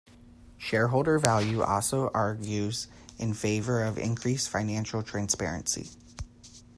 [0.57, 2.87] Shareholder value also argues
[3.19, 5.91] in favor of increased financial transparency.